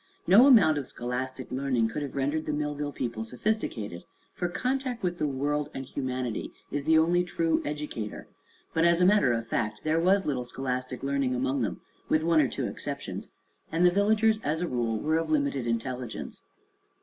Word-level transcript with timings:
No 0.25 0.47
amount 0.47 0.79
of 0.79 0.87
scholastic 0.87 1.51
learning 1.51 1.89
could 1.89 2.01
have 2.01 2.15
rendered 2.15 2.47
the 2.47 2.53
Millville 2.53 2.91
people 2.91 3.23
sophisticated, 3.23 4.03
for 4.33 4.47
contact 4.47 5.03
with 5.03 5.19
the 5.19 5.27
world 5.27 5.69
and 5.75 5.85
humanity 5.85 6.51
is 6.71 6.85
the 6.85 6.97
only 6.97 7.23
true 7.23 7.61
educator; 7.63 8.27
but, 8.73 8.83
as 8.83 8.99
a 8.99 9.05
matter 9.05 9.31
of 9.31 9.45
fact, 9.47 9.81
there 9.83 9.99
was 9.99 10.25
little 10.25 10.43
scholastic 10.43 11.03
learning 11.03 11.35
among 11.35 11.61
them, 11.61 11.81
with 12.09 12.23
one 12.23 12.41
or 12.41 12.47
two 12.47 12.65
exceptions, 12.65 13.31
and 13.71 13.85
the 13.85 13.91
villagers 13.91 14.39
as 14.43 14.59
a 14.59 14.67
rule 14.67 14.97
were 14.97 15.17
of 15.17 15.29
limited 15.29 15.67
intelligence. 15.67 16.41